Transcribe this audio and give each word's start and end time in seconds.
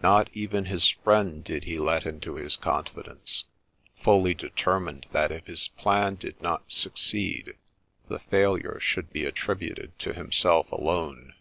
Not 0.00 0.30
even 0.32 0.66
his 0.66 0.90
friend 0.90 1.42
did 1.42 1.64
he 1.64 1.76
let 1.76 2.06
into 2.06 2.36
his 2.36 2.54
confidence, 2.54 3.46
fully 3.98 4.32
determined 4.32 5.06
that 5.10 5.32
if 5.32 5.44
his 5.46 5.66
plan 5.66 6.14
did 6.14 6.40
not 6.40 6.70
succeed, 6.70 7.56
the 8.06 8.20
failure 8.20 8.78
should 8.78 9.12
be 9.12 9.24
attributed 9.24 9.98
to 9.98 10.12
himself 10.12 10.70
alone. 10.70 11.34